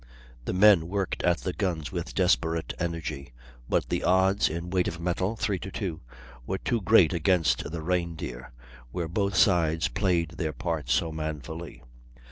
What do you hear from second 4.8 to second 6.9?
of metal (3 to 2) were too